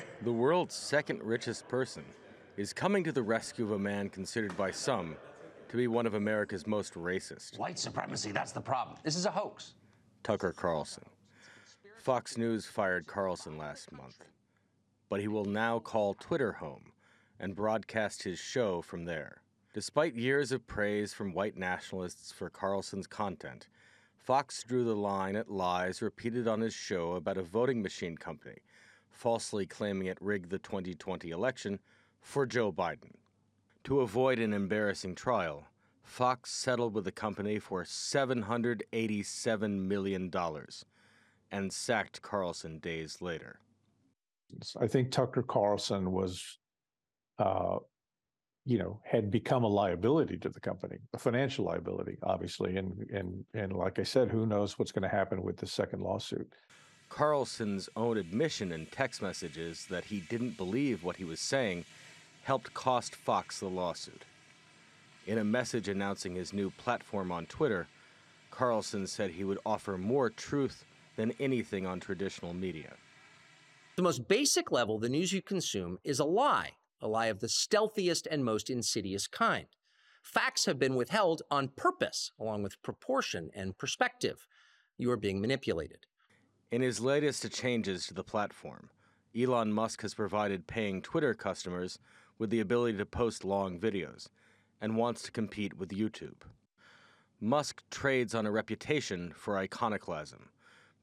the 0.22 0.32
world's 0.32 0.74
second 0.74 1.22
richest 1.22 1.68
person 1.68 2.04
is 2.56 2.72
coming 2.72 3.04
to 3.04 3.12
the 3.12 3.22
rescue 3.22 3.64
of 3.64 3.72
a 3.72 3.78
man 3.78 4.08
considered 4.08 4.56
by 4.56 4.70
some 4.70 5.16
to 5.68 5.76
be 5.76 5.86
one 5.86 6.06
of 6.06 6.14
America's 6.14 6.66
most 6.66 6.94
racist. 6.94 7.58
White 7.58 7.78
supremacy, 7.78 8.32
that's 8.32 8.52
the 8.52 8.60
problem. 8.60 8.96
This 9.02 9.16
is 9.16 9.26
a 9.26 9.30
hoax. 9.30 9.74
Tucker 10.22 10.52
Carlson. 10.52 11.04
Fox 11.98 12.36
News 12.36 12.66
fired 12.66 13.06
Carlson 13.06 13.56
last 13.56 13.92
month, 13.92 14.24
but 15.08 15.20
he 15.20 15.28
will 15.28 15.44
now 15.44 15.78
call 15.78 16.14
Twitter 16.14 16.52
home 16.52 16.92
and 17.38 17.54
broadcast 17.56 18.22
his 18.22 18.38
show 18.38 18.82
from 18.82 19.04
there. 19.04 19.42
Despite 19.72 20.14
years 20.14 20.52
of 20.52 20.66
praise 20.66 21.14
from 21.14 21.32
white 21.32 21.56
nationalists 21.56 22.30
for 22.30 22.50
Carlson's 22.50 23.06
content, 23.06 23.68
Fox 24.16 24.62
drew 24.62 24.84
the 24.84 24.94
line 24.94 25.34
at 25.34 25.50
lies 25.50 26.02
repeated 26.02 26.46
on 26.46 26.60
his 26.60 26.74
show 26.74 27.12
about 27.12 27.38
a 27.38 27.42
voting 27.42 27.82
machine 27.82 28.16
company, 28.16 28.58
falsely 29.12 29.66
claiming 29.66 30.08
it 30.08 30.18
rigged 30.20 30.50
the 30.50 30.58
2020 30.58 31.30
election 31.30 31.78
for 32.20 32.46
Joe 32.46 32.72
Biden. 32.72 33.12
To 33.84 34.00
avoid 34.00 34.38
an 34.38 34.52
embarrassing 34.52 35.14
trial, 35.14 35.66
Fox 36.02 36.50
settled 36.50 36.94
with 36.94 37.04
the 37.04 37.12
company 37.12 37.58
for 37.58 37.84
$787 37.84 39.80
million 39.80 40.30
and 41.50 41.72
sacked 41.72 42.22
Carlson 42.22 42.78
days 42.78 43.20
later. 43.20 43.60
I 44.78 44.86
think 44.86 45.10
Tucker 45.10 45.42
Carlson 45.42 46.12
was, 46.12 46.58
uh, 47.38 47.78
you 48.64 48.78
know, 48.78 49.00
had 49.04 49.30
become 49.30 49.64
a 49.64 49.68
liability 49.68 50.36
to 50.38 50.48
the 50.48 50.60
company, 50.60 50.98
a 51.14 51.18
financial 51.18 51.64
liability, 51.64 52.18
obviously, 52.22 52.76
and 52.76 53.06
and 53.12 53.44
and 53.54 53.72
like 53.72 53.98
I 53.98 54.02
said, 54.02 54.30
who 54.30 54.46
knows 54.46 54.78
what's 54.78 54.92
going 54.92 55.02
to 55.02 55.08
happen 55.08 55.42
with 55.42 55.56
the 55.56 55.66
second 55.66 56.02
lawsuit. 56.02 56.52
Carlson's 57.12 57.90
own 57.94 58.16
admission 58.16 58.72
in 58.72 58.86
text 58.86 59.20
messages 59.20 59.84
that 59.90 60.06
he 60.06 60.20
didn't 60.20 60.56
believe 60.56 61.04
what 61.04 61.16
he 61.16 61.24
was 61.24 61.40
saying 61.40 61.84
helped 62.42 62.72
cost 62.72 63.14
Fox 63.14 63.60
the 63.60 63.68
lawsuit. 63.68 64.24
In 65.26 65.36
a 65.36 65.44
message 65.44 65.88
announcing 65.88 66.34
his 66.34 66.54
new 66.54 66.70
platform 66.70 67.30
on 67.30 67.44
Twitter, 67.44 67.86
Carlson 68.50 69.06
said 69.06 69.30
he 69.30 69.44
would 69.44 69.58
offer 69.66 69.98
more 69.98 70.30
truth 70.30 70.86
than 71.16 71.34
anything 71.38 71.84
on 71.84 72.00
traditional 72.00 72.54
media. 72.54 72.94
The 73.96 74.02
most 74.02 74.26
basic 74.26 74.72
level, 74.72 74.98
the 74.98 75.10
news 75.10 75.34
you 75.34 75.42
consume 75.42 75.98
is 76.02 76.18
a 76.18 76.24
lie, 76.24 76.70
a 77.02 77.08
lie 77.08 77.26
of 77.26 77.40
the 77.40 77.48
stealthiest 77.50 78.26
and 78.30 78.42
most 78.42 78.70
insidious 78.70 79.26
kind. 79.26 79.66
Facts 80.22 80.64
have 80.64 80.78
been 80.78 80.94
withheld 80.94 81.42
on 81.50 81.68
purpose, 81.68 82.32
along 82.40 82.62
with 82.62 82.80
proportion 82.80 83.50
and 83.54 83.76
perspective. 83.76 84.46
You 84.96 85.10
are 85.10 85.18
being 85.18 85.42
manipulated. 85.42 86.06
In 86.72 86.80
his 86.80 87.00
latest 87.00 87.52
changes 87.52 88.06
to 88.06 88.14
the 88.14 88.24
platform, 88.24 88.88
Elon 89.38 89.74
Musk 89.74 90.00
has 90.00 90.14
provided 90.14 90.66
paying 90.66 91.02
Twitter 91.02 91.34
customers 91.34 91.98
with 92.38 92.48
the 92.48 92.60
ability 92.60 92.96
to 92.96 93.04
post 93.04 93.44
long 93.44 93.78
videos 93.78 94.28
and 94.80 94.96
wants 94.96 95.20
to 95.20 95.30
compete 95.30 95.76
with 95.76 95.90
YouTube. 95.90 96.44
Musk 97.38 97.82
trades 97.90 98.34
on 98.34 98.46
a 98.46 98.50
reputation 98.50 99.34
for 99.36 99.58
iconoclasm 99.58 100.48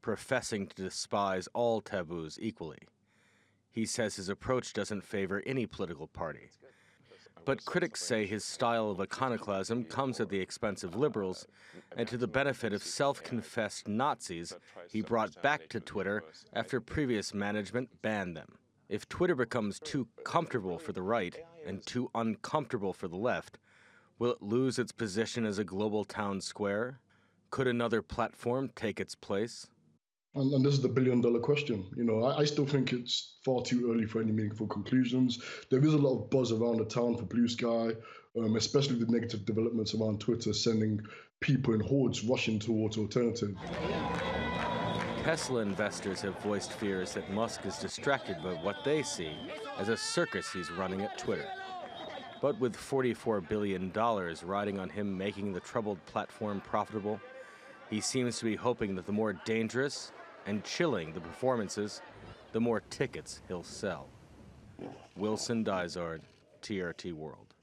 professing 0.00 0.68
to 0.68 0.84
despise 0.84 1.48
all 1.52 1.82
taboos 1.82 2.38
equally. 2.40 2.78
He 3.70 3.84
says 3.84 4.16
his 4.16 4.30
approach 4.30 4.72
doesn't 4.72 5.04
favor 5.04 5.42
any 5.44 5.66
political 5.66 6.06
party. 6.06 6.48
But 7.44 7.64
critics 7.64 8.02
say 8.02 8.26
his 8.26 8.44
style 8.44 8.90
of 8.90 9.00
iconoclasm 9.00 9.84
comes 9.84 10.20
at 10.20 10.28
the 10.28 10.40
expense 10.40 10.84
of 10.84 10.94
liberals 10.94 11.46
and 11.96 12.06
to 12.08 12.16
the 12.16 12.26
benefit 12.26 12.72
of 12.72 12.82
self 12.82 13.22
confessed 13.22 13.88
Nazis 13.88 14.54
he 14.90 15.00
brought 15.00 15.42
back 15.42 15.68
to 15.68 15.80
Twitter 15.80 16.24
after 16.52 16.80
previous 16.80 17.32
management 17.32 18.02
banned 18.02 18.36
them. 18.36 18.56
If 18.88 19.08
Twitter 19.08 19.34
becomes 19.34 19.80
too 19.80 20.08
comfortable 20.24 20.78
for 20.78 20.92
the 20.92 21.02
right 21.02 21.36
and 21.66 21.84
too 21.84 22.10
uncomfortable 22.14 22.92
for 22.92 23.08
the 23.08 23.16
left, 23.16 23.58
will 24.18 24.32
it 24.32 24.42
lose 24.42 24.78
its 24.78 24.92
position 24.92 25.44
as 25.44 25.58
a 25.58 25.64
global 25.64 26.04
town 26.04 26.40
square? 26.40 27.00
Could 27.50 27.66
another 27.66 28.02
platform 28.02 28.70
take 28.74 29.00
its 29.00 29.14
place? 29.14 29.68
And, 30.38 30.54
and, 30.54 30.64
this 30.64 30.74
is 30.74 30.80
the 30.80 30.88
billion 30.88 31.20
dollar 31.20 31.40
question. 31.40 31.84
You 31.96 32.04
know, 32.04 32.22
I, 32.22 32.38
I, 32.38 32.44
still 32.44 32.64
think 32.64 32.92
it's 32.92 33.38
far 33.44 33.60
too 33.62 33.90
early 33.90 34.06
for 34.06 34.20
any 34.20 34.30
meaningful 34.30 34.68
conclusions. 34.68 35.42
There 35.68 35.84
is 35.84 35.94
a 35.94 35.98
lot 35.98 36.14
of 36.16 36.30
buzz 36.30 36.52
around 36.52 36.78
the 36.78 36.84
town 36.84 37.16
for 37.16 37.24
Bluesky, 37.24 37.96
um, 38.36 38.54
especially 38.54 39.00
the 39.00 39.10
negative 39.10 39.44
developments 39.44 39.94
around 39.94 40.20
Twitter 40.20 40.52
sending 40.52 41.00
people 41.40 41.74
in 41.74 41.80
hordes 41.80 42.24
rushing 42.24 42.60
towards 42.60 42.96
alternatives. 42.98 43.58
Tesla 45.24 45.60
investors 45.60 46.20
have 46.20 46.38
voiced 46.38 46.72
fears 46.72 47.14
that 47.14 47.32
Musk 47.32 47.66
is 47.66 47.76
distracted 47.78 48.40
by 48.40 48.54
what 48.54 48.76
they 48.84 49.02
see 49.02 49.32
as 49.76 49.88
a 49.88 49.96
circus 49.96 50.52
he's 50.52 50.70
running 50.70 51.02
at 51.02 51.18
Twitter. 51.18 51.48
But 52.40 52.60
with 52.60 52.76
$44 52.76 53.48
billion 53.48 53.92
riding 54.44 54.78
on 54.78 54.88
him 54.88 55.18
making 55.18 55.52
the 55.52 55.60
troubled 55.60 55.98
platform 56.06 56.60
profitable, 56.60 57.20
he 57.90 58.00
seems 58.00 58.38
to 58.38 58.44
be 58.44 58.54
hoping 58.54 58.94
that 58.94 59.06
the 59.06 59.12
more 59.12 59.32
dangerous 59.32 60.12
and 60.48 60.64
chilling 60.64 61.12
the 61.12 61.20
performances, 61.20 62.00
the 62.52 62.60
more 62.60 62.80
tickets 62.88 63.42
he'll 63.48 63.62
sell. 63.62 64.08
Wilson 65.14 65.62
Dizard, 65.62 66.22
TRT 66.62 67.12
World. 67.12 67.54